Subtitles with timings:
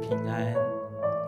[0.00, 0.54] 平安，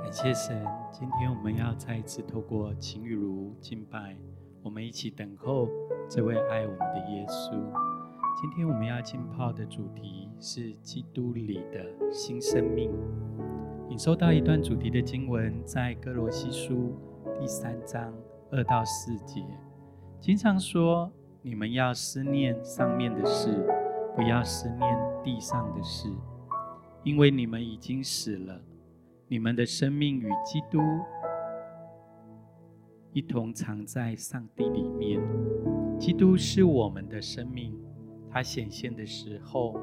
[0.03, 0.65] 感谢神。
[0.93, 4.17] 今天我们要再一次透过情雨如敬拜，
[4.63, 5.69] 我们一起等候
[6.09, 7.53] 这位爱我们的耶稣。
[8.41, 12.91] 今天我们要浸泡的主题是基督里的新生命。
[13.89, 16.95] 你收到一段主题的经文，在哥罗西书
[17.39, 18.15] 第三章
[18.51, 19.45] 二到四节，
[20.21, 21.11] 经常说：
[21.43, 23.67] 你们要思念上面的事，
[24.15, 26.09] 不要思念地上的事。
[27.03, 28.61] 因为你们已经死了，
[29.27, 30.79] 你们的生命与基督
[33.13, 35.21] 一同藏在上帝里面。
[35.99, 37.75] 基督是我们的生命，
[38.31, 39.79] 他显现的时候，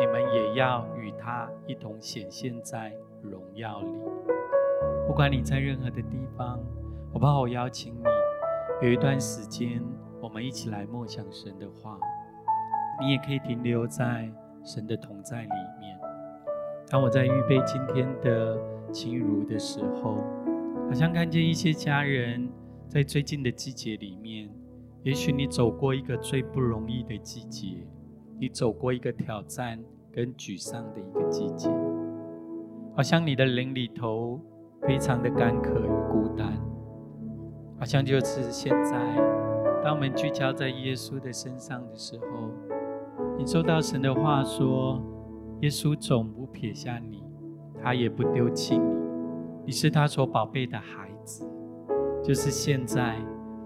[0.00, 2.92] 你们也要与他一同显现在
[3.22, 3.88] 荣耀里。
[5.06, 6.58] 不管你在任何的地方，
[7.12, 8.04] 我把我邀请你，
[8.82, 9.82] 有一段时间，
[10.22, 11.98] 我们一起来默想神的话。
[13.00, 14.30] 你也可以停留在
[14.64, 15.48] 神的同在里
[15.80, 15.99] 面。
[16.90, 18.58] 当我在预备今天的
[18.90, 20.16] 情如的时候，
[20.88, 22.50] 好像看见一些家人
[22.88, 24.50] 在最近的季节里面，
[25.04, 27.86] 也许你走过一个最不容易的季节，
[28.40, 29.78] 你走过一个挑战
[30.10, 31.70] 跟沮丧的一个季节，
[32.96, 34.40] 好像你的灵里头
[34.82, 36.60] 非常的干渴与孤单，
[37.78, 39.14] 好像就是现在，
[39.84, 42.50] 当我们聚焦在耶稣的身上的时候，
[43.38, 45.00] 你收到神的话说。
[45.60, 47.22] 耶稣总不撇下你，
[47.82, 48.94] 他也不丢弃你。
[49.66, 51.46] 你是他所宝贝的孩子，
[52.24, 53.16] 就是现在，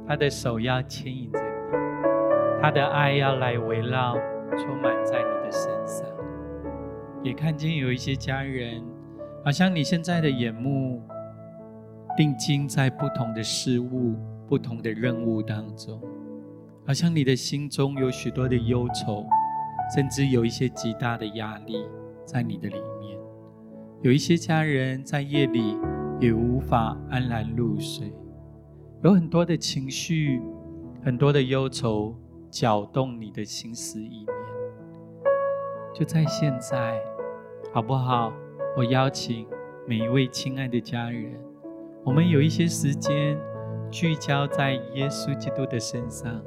[0.04, 4.14] 他的手要牵引着你，他的爱要来围绕、
[4.56, 6.04] 充满在你的身上。
[7.22, 8.82] 也看见有一些家人，
[9.44, 11.00] 好像你现在的眼目
[12.16, 14.16] 定睛在不同的事物、
[14.48, 16.02] 不同的任务当中，
[16.84, 19.24] 好像你的心中有许多的忧愁。
[19.92, 21.84] 甚至有一些极大的压力
[22.24, 23.18] 在你的里面，
[24.02, 25.76] 有一些家人在夜里
[26.20, 28.12] 也无法安然入睡，
[29.02, 30.40] 有很多的情绪、
[31.02, 32.14] 很多的忧愁
[32.50, 34.28] 搅动你的心思意念。
[35.92, 37.00] 就在现在，
[37.72, 38.32] 好不好？
[38.76, 39.46] 我邀请
[39.86, 41.38] 每一位亲爱的家人，
[42.02, 43.38] 我们有一些时间
[43.90, 46.42] 聚焦在耶稣基督的身上。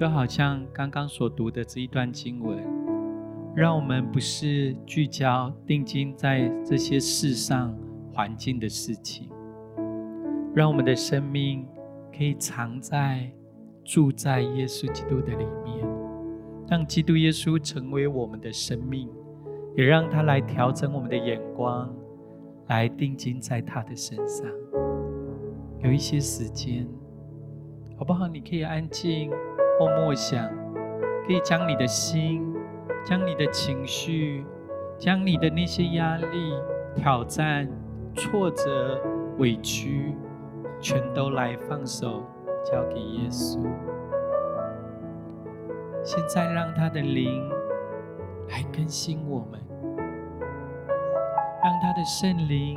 [0.00, 2.58] 就好像刚刚所读的这一段经文，
[3.54, 7.76] 让我们不是聚焦定睛在这些世上
[8.10, 9.28] 环境的事情，
[10.54, 11.68] 让我们的生命
[12.16, 13.30] 可以藏在
[13.84, 15.86] 住在耶稣基督的里面，
[16.70, 19.06] 让基督耶稣成为我们的生命，
[19.76, 21.94] 也让他来调整我们的眼光，
[22.68, 24.48] 来定睛在他的身上。
[25.84, 26.88] 有一些时间，
[27.98, 28.26] 好不好？
[28.26, 29.30] 你可以安静。
[29.80, 30.46] 或默想，
[31.26, 32.54] 可以将你的心、
[33.02, 34.44] 将你的情绪、
[34.98, 36.52] 将你的那些压力、
[36.94, 37.66] 挑战、
[38.14, 39.00] 挫折、
[39.38, 40.14] 委屈，
[40.82, 42.22] 全都来放手，
[42.62, 43.58] 交给耶稣。
[46.04, 47.48] 现在，让他的灵
[48.50, 49.58] 来更新我们，
[51.62, 52.76] 让他的圣灵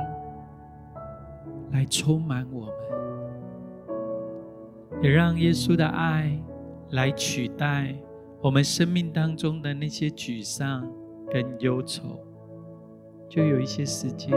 [1.70, 2.74] 来充满我们，
[5.02, 6.40] 也让耶稣的爱。
[6.94, 7.92] 来取代
[8.40, 10.88] 我们生命当中的那些沮丧
[11.28, 12.20] 跟忧愁，
[13.28, 14.32] 就有一些时间，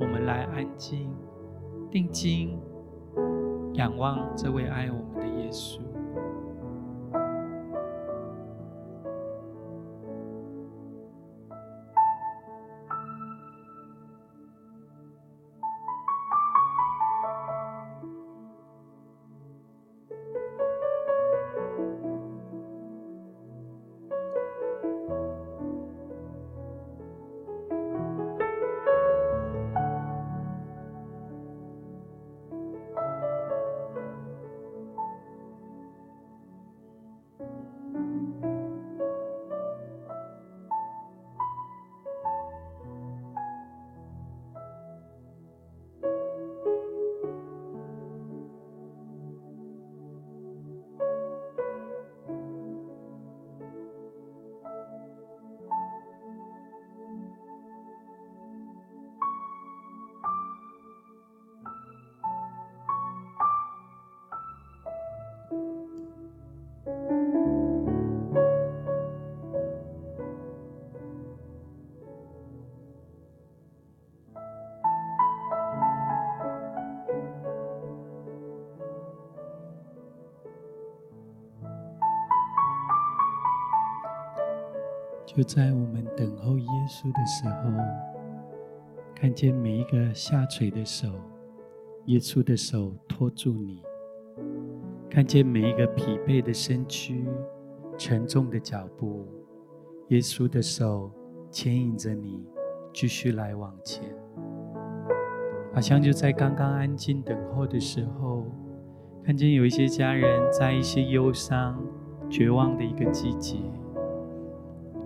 [0.00, 1.08] 我们来安静、
[1.88, 2.58] 定睛、
[3.74, 5.80] 仰望这位爱我们的耶稣。
[85.40, 87.72] 就在我们等候耶稣的时候，
[89.14, 91.08] 看见每一个下垂的手，
[92.08, 93.82] 耶稣的手托住你；
[95.08, 97.26] 看见每一个疲惫的身躯、
[97.96, 99.26] 沉重的脚步，
[100.08, 101.10] 耶稣的手
[101.50, 102.44] 牵引着你
[102.92, 104.04] 继续来往前。
[105.72, 108.44] 好像就在刚刚安静等候的时候，
[109.24, 111.82] 看见有一些家人在一些忧伤、
[112.28, 113.56] 绝望的一个季节，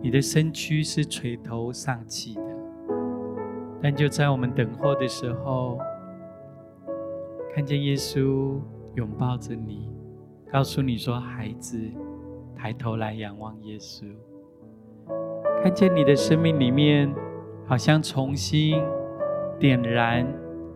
[0.05, 2.43] 你的身躯是垂头丧气的。
[3.81, 5.79] 但就在我们等候的时候，
[7.55, 8.61] 看见耶稣
[8.97, 9.91] 拥抱着你，
[10.53, 11.81] 告诉你说：“孩子，
[12.55, 14.05] 抬头来仰望耶稣。”
[15.65, 17.11] 看见你的生命里面，
[17.65, 18.83] 好像重新
[19.59, 20.31] 点燃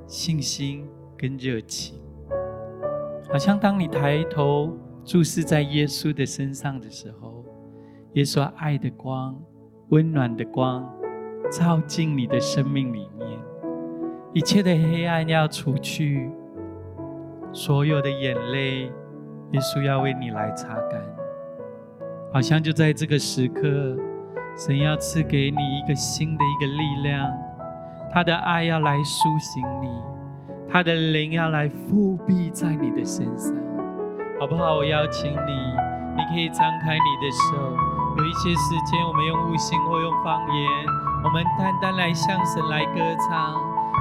[0.06, 0.88] 信心
[1.18, 2.00] 跟热情，
[3.30, 4.74] 好像当你抬头
[5.04, 7.37] 注视在耶稣的身上的时候，
[8.18, 9.36] 耶稣爱的光、
[9.90, 10.84] 温暖的光。
[11.52, 13.26] 照进你的生命里面，
[14.34, 16.28] 一切的黑暗要除去，
[17.52, 18.82] 所有的眼泪，
[19.52, 21.00] 耶稣要为你来擦干。
[22.30, 23.96] 好像就在这个时刻，
[24.58, 27.32] 神要赐给你一个新的一个力量，
[28.12, 29.88] 他的爱要来苏醒你，
[30.68, 33.54] 他的灵要来覆庇在你的身上，
[34.40, 34.76] 好不好？
[34.76, 35.52] 我邀请你，
[36.14, 37.76] 你可以张开你的手，
[38.18, 40.68] 有一些时间，我们用悟性或用方言。
[41.22, 43.54] 我们单单来向神来歌唱，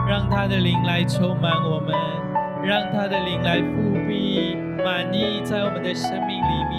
[0.08, 1.96] 让他的灵来充满我们，
[2.64, 6.78] 让他的灵来覆庇满溢在我们的生命里面。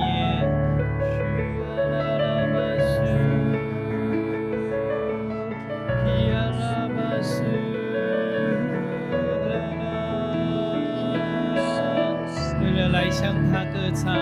[12.60, 14.12] 为了来向他歌唱，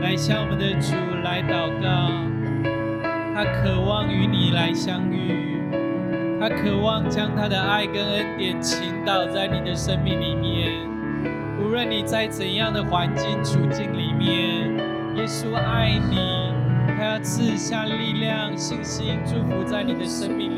[0.00, 0.94] 来向我们的主
[1.36, 2.12] 来祷告。
[3.34, 5.60] 他渴望与你来相遇，
[6.40, 10.72] 他渴望将他的爱跟恩典倾倒在你的生命里面。
[11.60, 14.74] 无论你在怎样的环境处境里面，
[15.16, 16.54] 耶稣爱你，
[16.96, 20.55] 他要赐下力量、信心、祝福在你的生命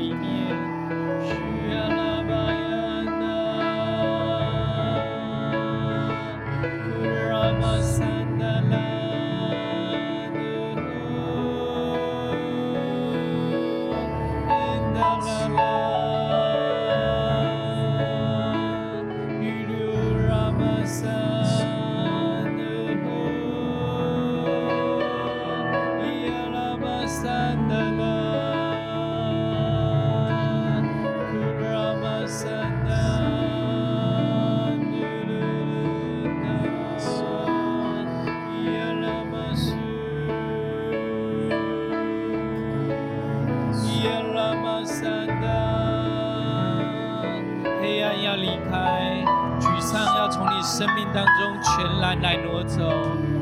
[50.79, 52.79] 生命当中全然来挪走，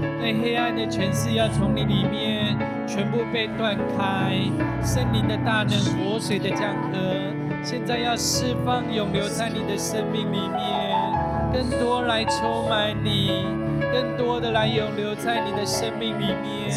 [0.01, 2.57] 那黑暗的权势要从你里面
[2.87, 4.41] 全部被断开。
[4.83, 6.99] 圣灵的大能、活水的江河，
[7.63, 11.13] 现在要释放永留在你的生命里面，
[11.53, 13.45] 更多来充满你，
[13.93, 16.75] 更多的来永留在你的生命里面。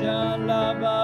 [0.00, 0.97] 似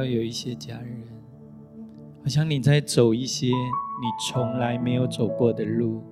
[0.00, 1.02] 到有一些家人，
[2.22, 6.02] 好像你在走一些你从来没有走过的路，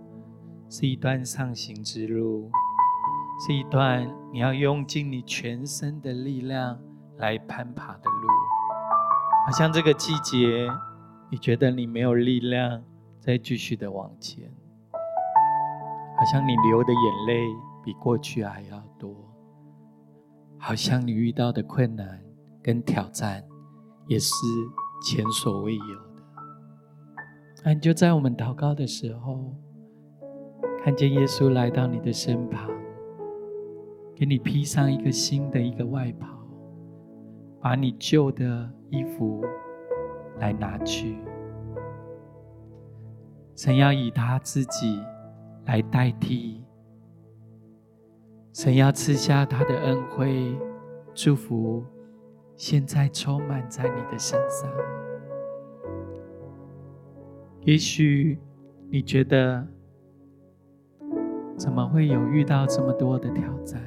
[0.69, 2.51] 是一段上行之路，
[3.41, 6.79] 是一段你要用尽你全身的力量
[7.17, 8.29] 来攀爬的路。
[9.47, 10.69] 好像这个季节，
[11.31, 12.85] 你觉得你没有力量
[13.19, 14.53] 再继续的往前，
[16.15, 17.47] 好像你流的眼泪
[17.83, 19.15] 比过去还要多，
[20.59, 22.21] 好像你遇到的困难
[22.63, 23.43] 跟挑战
[24.09, 24.35] 也是
[25.05, 26.23] 前所未有的。
[27.65, 29.55] 那就在我们祷告的时候，
[30.83, 32.69] 看见耶稣来到你的身旁，
[34.17, 36.27] 给你披上一个新的一个外袍，
[37.61, 39.45] 把你旧的衣服
[40.39, 41.17] 来拿去。
[43.55, 45.01] 神要以他自己。
[45.67, 46.65] 来代替，
[48.55, 50.59] 神要赐下他的恩惠、
[51.13, 51.85] 祝福，
[52.59, 54.69] 现在充满在你的身上。
[57.61, 58.37] 也许
[58.91, 59.65] 你觉得，
[61.57, 63.81] 怎么会有遇到这么多的挑战？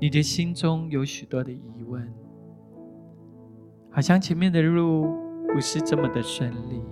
[0.00, 2.10] 你的心中有许多的疑问，
[3.90, 5.14] 好像前面的路
[5.52, 6.82] 不是这么的顺利。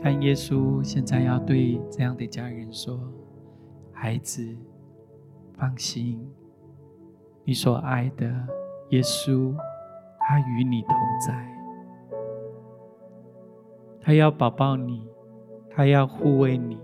[0.00, 3.00] 但耶稣现在要对这样的家人说
[3.90, 4.56] ：“孩子，
[5.54, 6.30] 放心，
[7.44, 8.26] 你所爱的
[8.90, 9.54] 耶稣，
[10.18, 10.90] 他与你同
[11.26, 11.48] 在，
[14.00, 15.06] 他要保抱你，
[15.70, 16.78] 他要护卫你。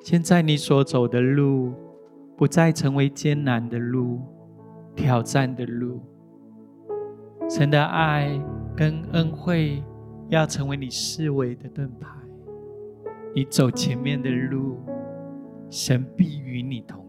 [0.00, 1.72] 现在你所走的路，
[2.36, 4.20] 不再成为艰难的路、
[4.94, 6.00] 挑战的路。
[7.48, 8.40] 神的爱
[8.76, 9.82] 跟恩惠。”
[10.30, 12.06] 要成为你思维的盾牌，
[13.34, 14.78] 你走前面的路，
[15.70, 17.02] 神必与你同，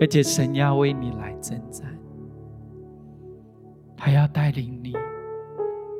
[0.00, 1.86] 而且神要为你来征战，
[3.96, 4.94] 他要带领你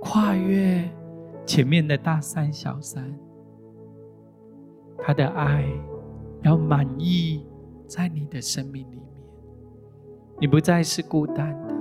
[0.00, 0.88] 跨越
[1.44, 3.14] 前面的大山小山，
[4.98, 5.64] 他的爱
[6.42, 7.46] 要满溢
[7.86, 9.22] 在你的生命里面，
[10.40, 11.74] 你不再是孤单的，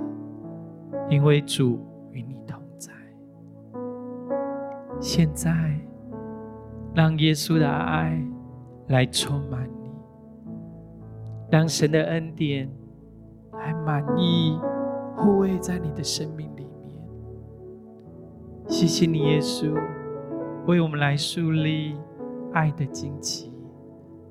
[1.08, 1.80] 因为主
[2.12, 2.92] 与你同在。
[5.00, 5.50] 现在，
[6.94, 8.22] 让耶稣的爱
[8.88, 9.66] 来充满，
[11.50, 12.70] 让神的恩典
[13.52, 14.58] 来满意
[15.16, 16.96] 护卫在你的生命里面。
[18.68, 19.74] 谢谢你，耶稣，
[20.66, 21.96] 为我们来树立
[22.52, 23.52] 爱的旌旗、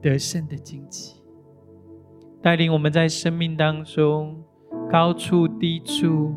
[0.01, 1.21] 得胜的旌旗，
[2.41, 4.41] 带领我们在生命当中
[4.89, 6.33] 高处低处、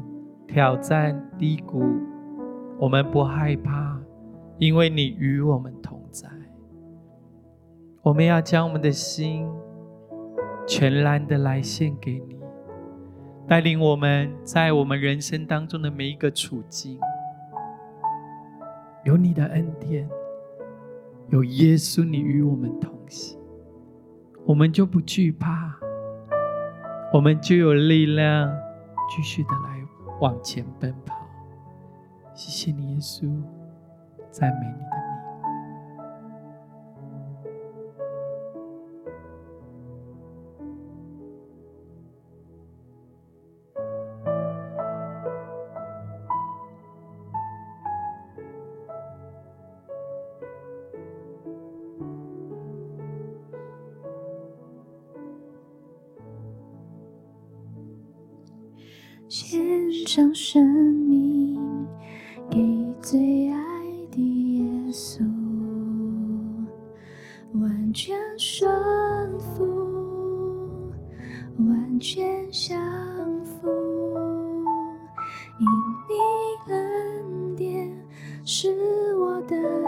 [0.49, 1.85] 挑战低谷，
[2.79, 4.01] 我们不害怕。
[4.59, 6.29] 因为你与我们同在，
[8.03, 9.49] 我们要将我们的心
[10.67, 12.39] 全然的来献给你，
[13.47, 16.99] 带领我们在我们人生当中的每一个处境，
[19.05, 20.09] 有你的恩典，
[21.31, 23.39] 有耶稣你与我们同行，
[24.47, 25.75] 我们就不惧怕，
[27.13, 28.51] 我们就有力量
[29.11, 29.81] 继续的来
[30.21, 31.17] 往前奔跑。
[32.35, 33.31] 谢谢你，耶稣。
[34.31, 34.83] 赞美你
[78.45, 79.82] 是我的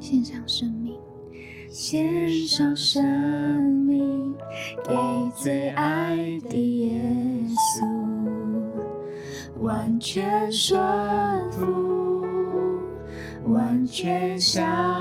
[0.00, 0.98] 献上生命，
[1.68, 3.04] 献上生
[3.62, 4.34] 命
[4.84, 4.94] 给
[5.36, 6.16] 最爱
[6.48, 7.00] 的耶
[7.78, 7.86] 稣，
[9.60, 10.80] 完全顺
[11.52, 12.24] 服，
[13.44, 14.95] 完全相。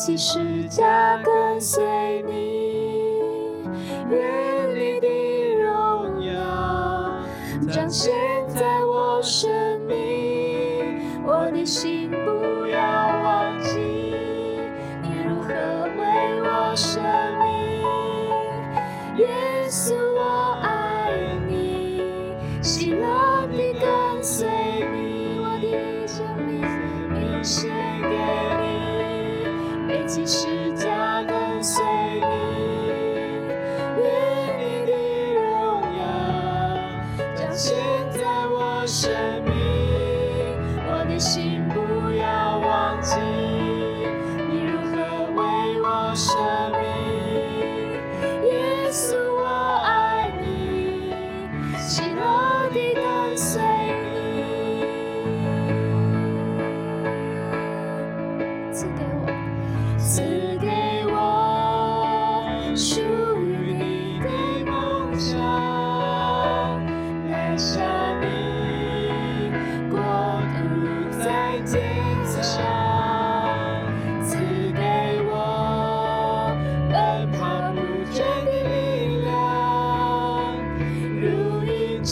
[0.00, 3.62] 起十架跟随你，
[4.08, 5.06] 愿你的
[5.56, 6.32] 荣耀
[7.70, 8.10] 彰显
[8.48, 9.50] 在我生
[9.86, 12.39] 命，我的心不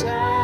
[0.04, 0.37] 如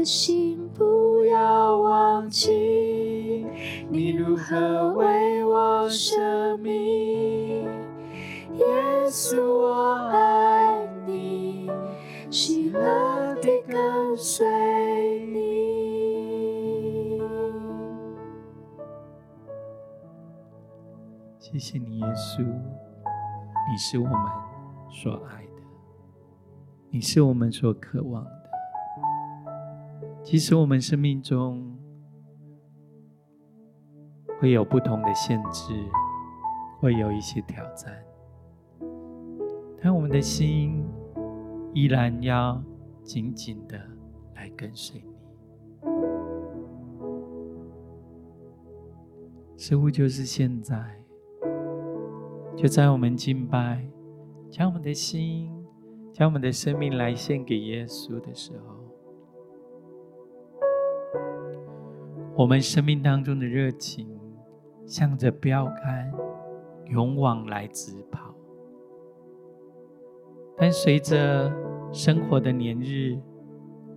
[0.00, 3.44] 的心不要忘记
[3.90, 7.64] 你如何为我生命，
[8.54, 8.64] 耶
[9.08, 11.70] 稣我爱你，
[12.30, 14.46] 喜乐地跟随
[15.26, 15.60] 你。
[21.38, 24.14] 谢谢你，耶稣，你是我们
[24.90, 25.62] 所爱的，
[26.88, 28.39] 你是我们所渴望的。
[30.22, 31.76] 即使我们生命中
[34.38, 35.72] 会有不同的限制，
[36.78, 37.92] 会有一些挑战，
[39.82, 40.84] 但我们的心
[41.74, 42.62] 依然要
[43.02, 43.78] 紧紧的
[44.34, 45.14] 来跟随你。
[49.56, 50.96] 似乎就是现在。
[52.56, 53.88] 就在我们敬拜，
[54.50, 55.50] 将我们的心、
[56.12, 58.79] 将我们的生命来献给耶稣的时候，
[62.40, 64.08] 我们生命当中的热情，
[64.86, 66.10] 向着标杆
[66.86, 68.34] 勇往来直跑。
[70.56, 71.52] 但随着
[71.92, 73.20] 生活的年日、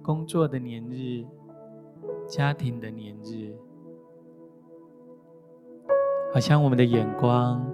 [0.02, 1.24] 工作的年日、
[2.28, 3.56] 家庭的年日，
[6.34, 7.66] 好像我们的眼光，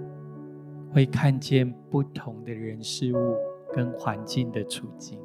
[0.93, 3.35] 会看见不同的人事物
[3.73, 5.19] 跟环境的处境，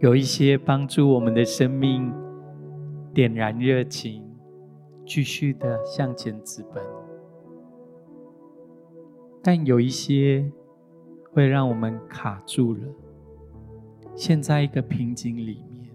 [0.00, 2.12] 有一些帮助我们的生命
[3.14, 4.24] 点燃热情，
[5.04, 6.82] 继续的向前直奔；
[9.42, 10.50] 但有一些
[11.30, 12.80] 会让我们卡住了，
[14.14, 15.90] 陷在一个瓶颈里面，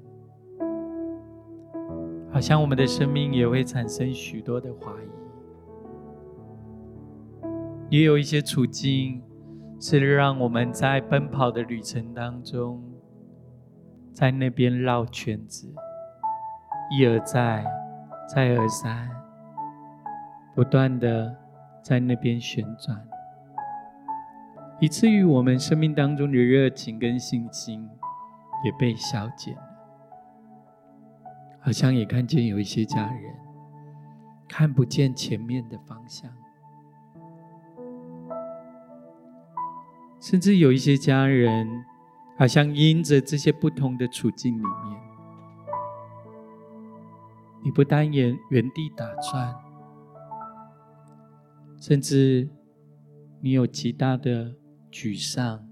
[2.32, 5.08] 好像我们的生命也会产生许多的怀疑。
[7.90, 9.24] 也有一些处境，
[9.80, 12.84] 是让我们在奔跑的旅程当中，
[14.12, 15.74] 在那边绕圈子，
[16.90, 17.66] 一而再，
[18.34, 19.10] 再而三，
[20.56, 21.36] 不断的
[21.82, 23.06] 在那边旋转，
[24.80, 27.90] 以至于我们生命当中的热情跟信心
[28.64, 29.62] 也被消减了。
[31.60, 33.36] 好像也看见有一些家人
[34.48, 36.32] 看不见前面的方向。
[40.22, 41.86] 甚至有一些家人，
[42.38, 45.02] 好像因着这些不同的处境里面，
[47.64, 49.56] 你不单言原地打转，
[51.80, 52.50] 甚至
[53.42, 54.56] 你有极大的
[54.92, 55.68] 沮丧，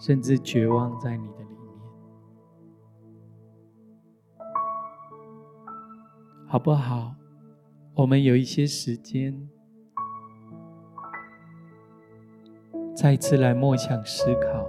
[0.00, 1.78] 甚至绝望在你的里面，
[6.46, 7.16] 好不好？
[7.94, 9.48] 我们有一些时间。
[12.96, 14.68] 再次来默想思考，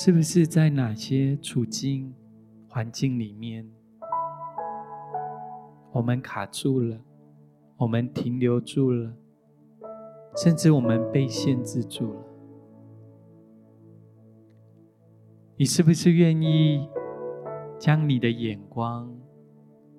[0.00, 2.14] 是不是在哪些处境、
[2.68, 3.68] 环境里面，
[5.90, 7.00] 我们卡住了，
[7.76, 9.12] 我们停留住了，
[10.36, 12.24] 甚至我们被限制住了？
[15.56, 16.88] 你是不是愿意
[17.76, 19.12] 将你的眼光，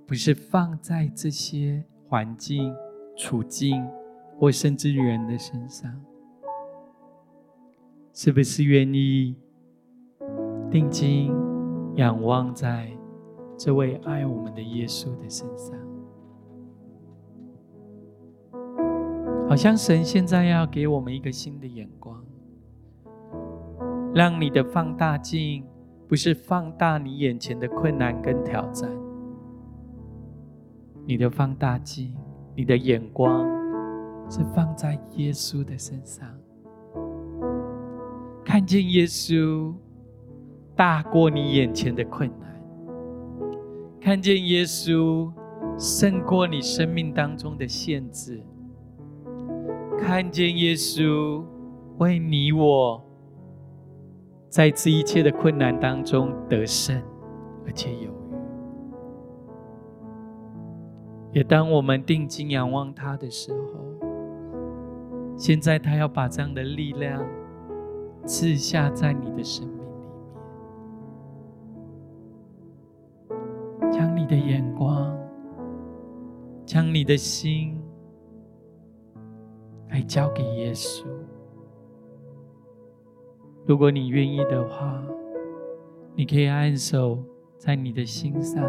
[0.08, 2.74] 不是放在这些环境、
[3.18, 3.86] 处境，
[4.38, 6.02] 或甚至人的身上，
[8.14, 9.36] 是不是愿意
[10.70, 11.34] 定睛
[11.96, 12.92] 仰望在
[13.58, 15.76] 这位爱我们的耶稣的身上？
[19.48, 22.24] 好像神现在要给我们一个新的眼光，
[24.14, 25.66] 让你的放大镜
[26.08, 28.88] 不是放大你眼前的困难跟挑战。
[31.08, 32.16] 你的放大镜，
[32.56, 33.44] 你的眼光
[34.30, 36.30] 是放在耶稣的身上，
[38.46, 39.74] 看见耶稣
[40.80, 42.58] 大过你眼前的困难，
[44.00, 45.30] 看见耶稣
[45.78, 48.42] 胜过你生命当中的限制，
[50.00, 51.44] 看见耶稣
[51.98, 53.04] 为你我
[54.48, 56.96] 在这一切的困难当中得胜，
[57.66, 58.10] 而且有。
[61.34, 64.08] 也当我们定睛仰望他的时候，
[65.36, 67.22] 现在他要把这样的力量
[68.26, 69.68] 赐下在你的生
[74.30, 75.12] 的眼光，
[76.64, 77.82] 将你的心
[79.90, 81.04] 来交给耶稣。
[83.66, 85.04] 如果你愿意的话，
[86.16, 87.18] 你可以按手
[87.58, 88.64] 在你的心上。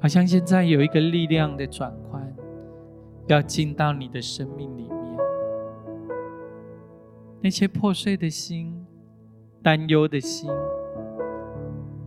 [0.00, 2.36] 好像现在有一个力量的转换，
[3.26, 5.16] 要进到你的生命里面。
[7.40, 8.86] 那些破碎的心、
[9.62, 10.50] 担忧的心、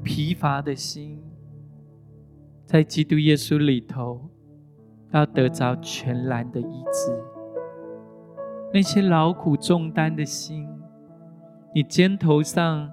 [0.03, 1.20] 疲乏的心，
[2.71, 4.29] 在基督耶稣里头，
[5.11, 7.21] 要得着全然的医治。
[8.73, 10.65] 那些劳苦重担的心，
[11.75, 12.89] 你肩头上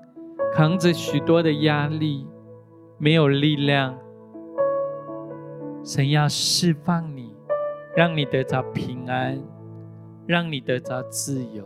[0.53, 2.27] 扛着许多的压力，
[2.99, 3.97] 没有力量。
[5.85, 7.33] 神要释放你，
[7.95, 9.41] 让你得着平安，
[10.27, 11.65] 让你得着自由。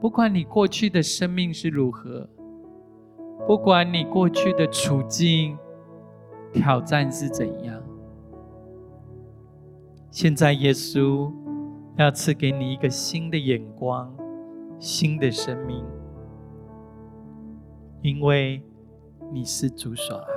[0.00, 2.26] 不管你过去的生命是如何，
[3.46, 5.58] 不管你过去的处境
[6.52, 7.80] 挑战是怎样，
[10.10, 11.32] 现在耶稣
[11.96, 14.12] 要赐给你一个新的眼光，
[14.78, 15.84] 新的生命，
[18.02, 18.62] 因为
[19.32, 20.30] 你是主所爱的。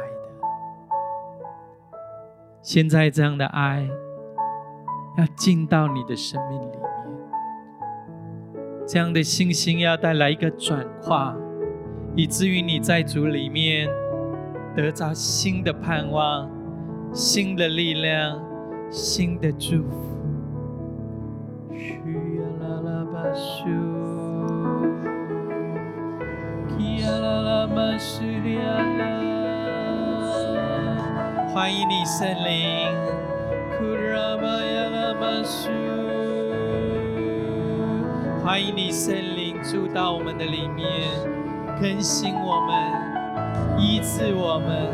[2.61, 3.89] 现在这样的爱
[5.17, 6.79] 要进到你的生命里面，
[8.87, 11.35] 这样的信心要带来一个转化，
[12.15, 13.89] 以至于你在主里面
[14.75, 16.49] 得着新的盼望、
[17.13, 18.41] 新的力量、
[18.89, 20.09] 新的祝福。
[31.53, 32.89] 欢迎你，圣灵，
[38.43, 41.11] 欢迎你，圣灵，住到我们的里面，
[41.79, 42.73] 更新我们，
[43.77, 44.89] 医治我们，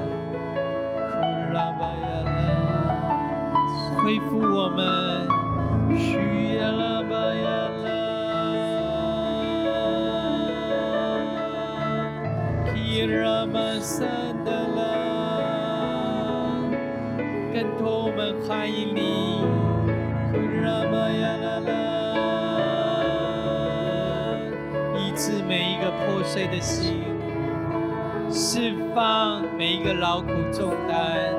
[4.04, 5.28] 恢复我们，
[5.98, 7.48] 需要拉巴呀
[7.84, 7.88] 拉，
[12.74, 14.08] 基拉玛桑
[14.44, 14.78] 德拉。
[17.54, 19.00] 更多，我们欢迎你。
[24.96, 26.99] 医治每一个破碎的心，
[28.32, 31.34] 释放每一个劳苦重担，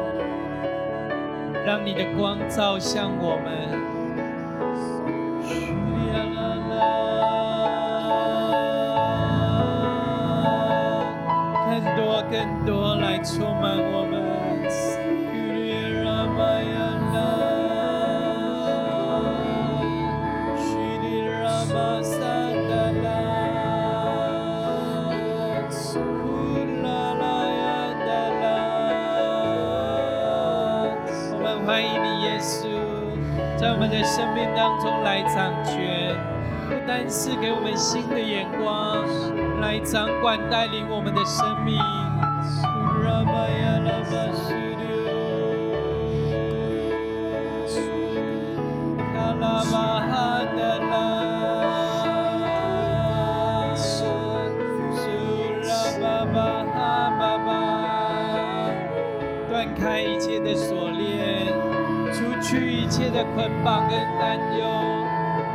[1.65, 3.91] 让你的光照向我们。
[12.31, 13.77] 更多来充满。
[13.93, 14.00] 我
[34.03, 36.15] 生命当中来掌权，
[36.69, 39.05] 不单是给我们新的眼光，
[39.61, 41.79] 来掌管带领我们的生命。
[63.11, 64.65] 的捆绑跟担忧，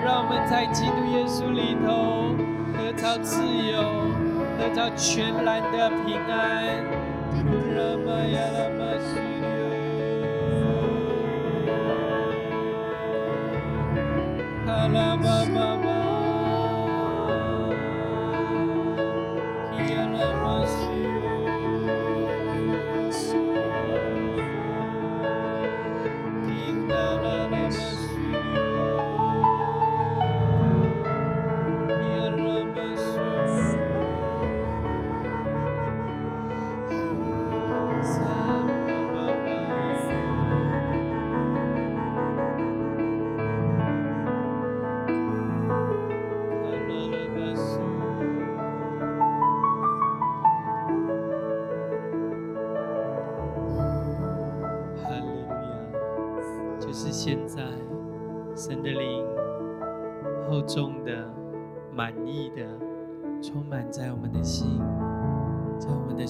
[0.04, 2.36] 让我们在基督耶稣里头
[2.78, 3.82] 得到自由，
[4.60, 6.36] 得到全然的平安。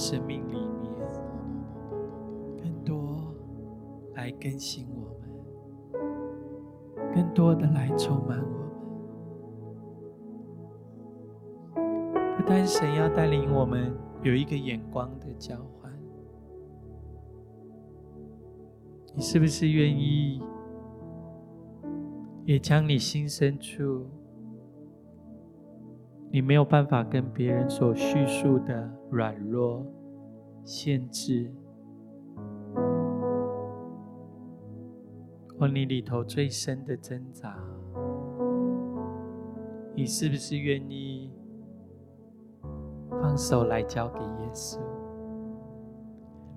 [0.08, 0.94] 生命里面，
[2.62, 3.34] 更多
[4.14, 5.28] 来更新我们，
[7.12, 8.70] 更多的来充满我们。
[12.38, 15.92] 不单神要带领我们有一个眼光的交换，
[19.16, 20.40] 你是不是愿意
[22.44, 24.06] 也将你心深处，
[26.36, 29.88] 你没有办法跟别人所叙述的软弱、
[30.66, 31.50] 限制，
[35.58, 37.58] 或你里头最深的挣扎，
[39.96, 41.32] 你是不是愿意
[43.10, 44.82] 放手来交给耶稣，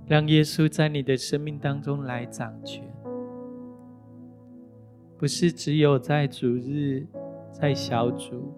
[0.09, 2.83] 让耶稣在你的生命当中来掌权？
[5.17, 7.07] 不是只有在主日、
[7.53, 8.53] 在小组，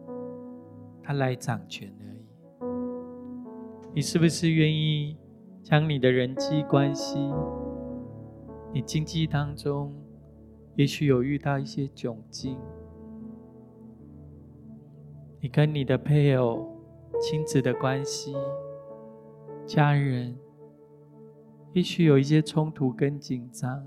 [1.02, 2.26] 他来掌权而已。
[3.94, 5.16] 你是不是愿意？
[5.62, 7.18] 将你的人际关系，
[8.72, 9.94] 你经济当中，
[10.74, 12.58] 也许有遇到一些窘境，
[15.38, 16.66] 你跟你的配偶、
[17.20, 18.34] 亲子的关系、
[19.66, 20.36] 家人，
[21.74, 23.86] 也许有一些冲突跟紧张，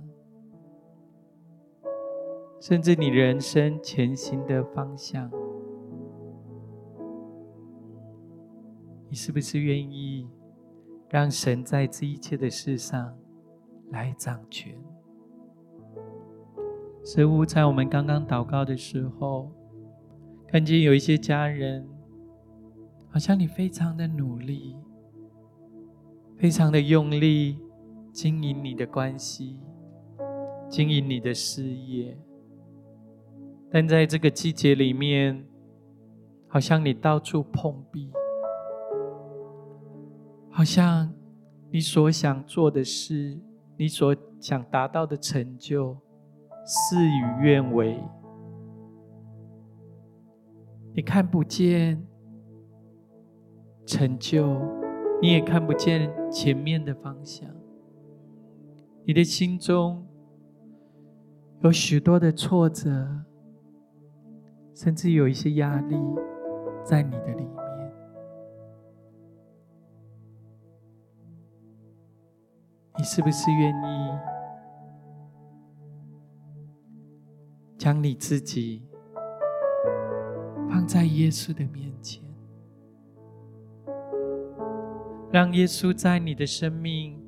[2.62, 5.30] 甚至你人生前行的方向，
[9.13, 10.28] 你是不是愿意？
[11.08, 13.15] 让神在这一切的事上
[13.91, 14.76] 来掌权。
[17.04, 19.52] 似乎在我们刚刚祷告的时候，
[20.47, 21.88] 看见有一些家人，
[23.08, 24.76] 好像你非常的努力，
[26.36, 27.60] 非常的用力
[28.12, 29.60] 经营你的关系，
[30.67, 32.17] 经营你的事业，
[33.69, 35.45] 但在这个季节里面，
[36.47, 38.12] 好像你到处碰壁。
[40.56, 41.12] 好像
[41.72, 43.39] 你所想做的事，
[43.76, 45.98] 你所想达到的成就，
[46.63, 48.00] 事与愿违。
[50.96, 52.06] 你看不见
[53.84, 54.62] 成就，
[55.20, 57.50] 你也看不见前面的方向。
[59.06, 60.08] 你的心中
[61.62, 63.26] 有许多的挫折，
[64.76, 65.98] 甚至有一些压力
[66.86, 67.62] 在你的里面。
[73.04, 74.18] 你是不是愿意
[77.78, 78.82] 将你自己
[80.70, 82.24] 放在耶稣的面前，
[85.34, 87.22] 让耶稣在你的生命，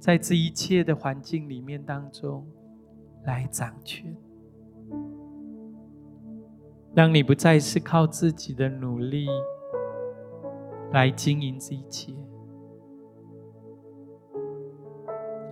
[0.00, 2.44] 在这一切的环境里面当中
[3.22, 4.12] 来掌权，
[6.92, 9.28] 让你不再是靠自己的努力
[10.90, 12.12] 来经营这一切，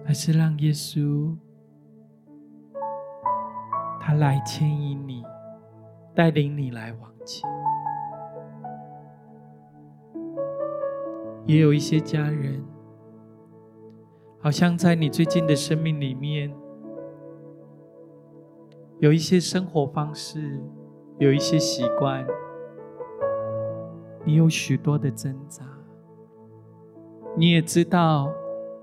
[0.08, 1.36] 而是让耶稣。
[4.00, 5.22] 他来牵引你，
[6.14, 7.48] 带领你来往前。
[11.44, 12.64] 也有一些家人，
[14.40, 16.50] 好像在你最近的生命里面，
[19.00, 20.58] 有一些生活方式，
[21.18, 22.26] 有一些习惯，
[24.24, 25.66] 你有许多的挣扎。
[27.36, 28.32] 你也知道，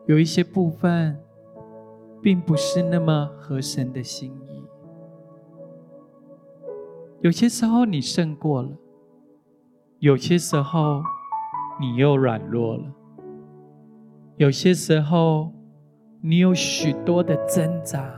[0.08, 1.20] 有一些部分，
[2.22, 4.64] 并不是那么合神的心意。
[7.22, 8.70] 有些时候你胜过了，
[10.00, 11.02] 有些时候
[11.80, 12.94] 你又软弱了，
[14.38, 15.52] 有些时候
[16.22, 18.14] 你有许多的挣扎，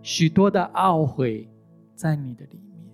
[0.00, 1.50] 许多的懊悔
[1.96, 2.88] 在你的里面。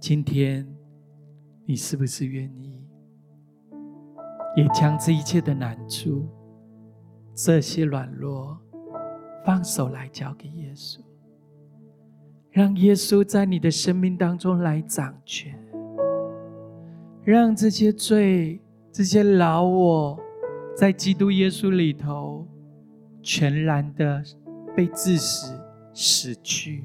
[0.00, 0.66] 今天
[1.64, 2.79] 你是不是愿意
[4.56, 6.26] 也将这一切的难处、
[7.34, 8.58] 这些软弱
[9.44, 10.98] 放手来交给耶稣？
[12.50, 15.56] 让耶稣在你的生命当中来掌权，
[17.22, 18.60] 让这些罪、
[18.90, 20.20] 这些老我，
[20.76, 22.44] 在基督耶稣里头
[23.22, 24.20] 全然的
[24.74, 25.54] 被致死、
[25.94, 26.84] 死去，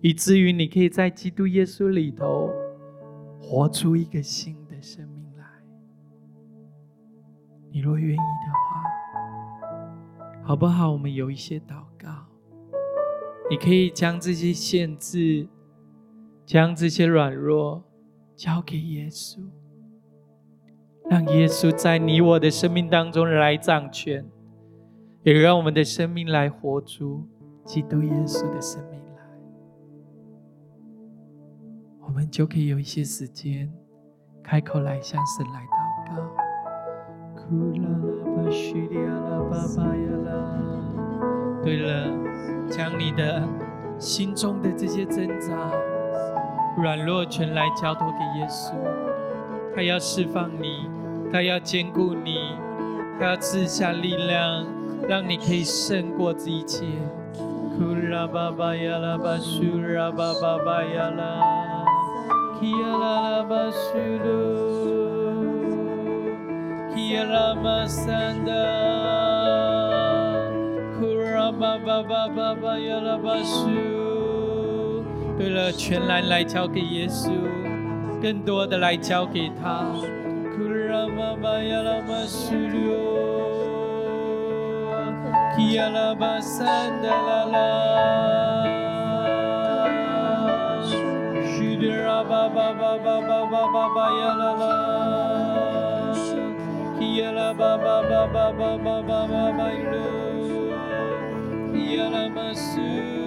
[0.00, 2.50] 以至于你可以在基督耶稣里头
[3.40, 5.13] 活出一个新的生命。
[7.74, 8.84] 你若愿意的话，
[10.44, 10.92] 好不好？
[10.92, 12.08] 我们有一些祷告。
[13.50, 15.48] 你可以将这些限制、
[16.46, 17.82] 将这些软弱
[18.36, 19.40] 交给耶稣，
[21.10, 24.24] 让耶稣在你我的生命当中来掌权，
[25.24, 27.26] 也让我们的生命来活出
[27.64, 29.22] 基督耶稣的生命来。
[32.02, 33.68] 我们就可以有一些时间
[34.44, 36.43] 开口来向神来祷告。
[41.62, 42.24] 对了。
[42.70, 43.46] 将你的
[43.98, 45.70] 心中的这些挣扎、
[46.82, 48.72] 软弱全来交托给耶稣，
[49.76, 50.88] 他要释放你，
[51.30, 52.56] 他要坚固你，
[53.20, 54.66] 他要赐下力量，
[55.06, 56.86] 让你可以胜过这一切。
[67.08, 68.50] 耶拉巴三的，
[70.98, 73.68] 苦让爸爸爸爸爸耶拉巴叔，
[75.38, 77.30] 对了，全然来交给耶稣，
[78.22, 79.84] 更多的来交给他，
[80.56, 82.54] 苦让爸爸耶拉巴叔
[85.56, 88.64] 的，耶拉巴三的啦啦，
[91.44, 91.84] 叔的
[92.24, 95.13] 爸爸爸爸爸爸爸耶啦啦。
[97.14, 99.68] Yala Baba Baba Baba Baba Baba
[101.74, 103.23] Yala Masu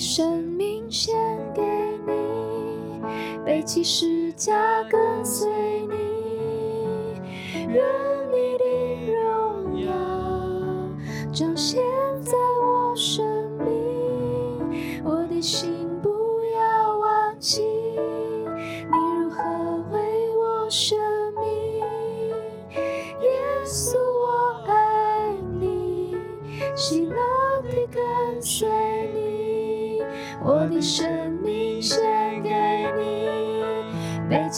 [0.00, 1.14] 生命献
[1.54, 1.60] 给
[2.06, 3.02] 你，
[3.44, 5.46] 背起十架跟随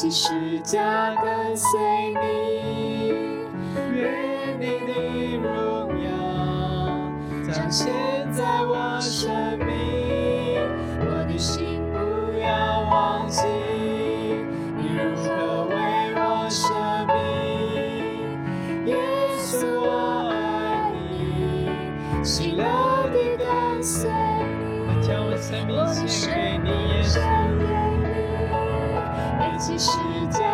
[0.03, 1.79] 起十架跟随
[2.09, 3.13] 你，
[3.95, 5.47] 愿你的荣
[6.03, 6.11] 耀
[7.53, 7.87] 彰显
[8.33, 9.31] 在我生
[9.61, 9.72] 命，
[29.79, 29.91] 世
[30.31, 30.52] 界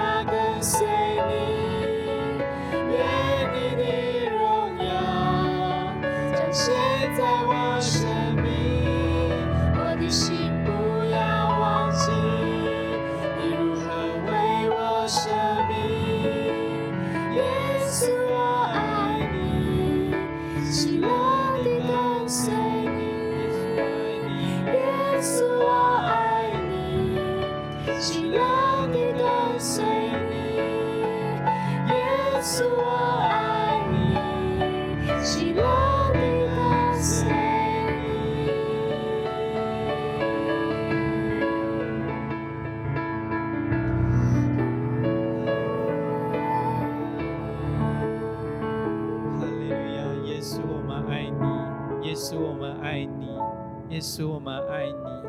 [53.99, 55.28] 耶稣，我们爱你，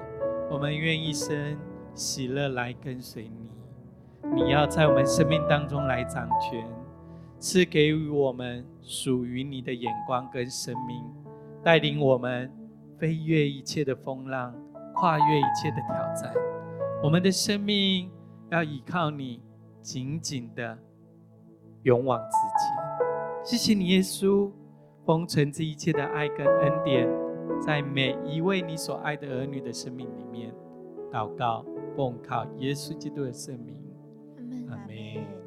[0.51, 1.57] 我们愿一生
[1.95, 3.49] 喜乐来跟随你。
[4.31, 6.63] 你要在我们生命当中来掌权，
[7.39, 11.03] 赐给予我们属于你的眼光跟生命，
[11.63, 12.51] 带领我们
[12.99, 14.53] 飞越一切的风浪，
[14.93, 16.31] 跨越一切的挑战。
[17.01, 18.11] 我们的生命
[18.51, 19.41] 要依靠你，
[19.81, 20.77] 紧紧的
[21.81, 23.43] 勇往直前。
[23.43, 24.51] 谢谢你，耶稣，
[25.07, 27.09] 封存这一切的爱跟恩典，
[27.61, 30.53] 在每一位你所爱的儿女的生命里面，
[31.11, 33.77] 祷告，奉靠耶稣基督的圣名。
[34.69, 35.38] 阿门。